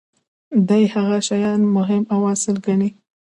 دي 0.69 0.83
هغه 0.95 1.17
شیان 1.27 1.61
مهم 1.75 2.03
او 2.13 2.19
اصیل 2.33 2.57
ګڼي. 2.65 2.89